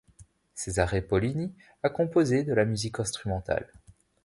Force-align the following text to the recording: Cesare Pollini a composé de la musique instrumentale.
Cesare 0.55 0.99
Pollini 1.07 1.53
a 1.83 1.91
composé 1.91 2.43
de 2.43 2.55
la 2.55 2.65
musique 2.65 2.99
instrumentale. 2.99 3.71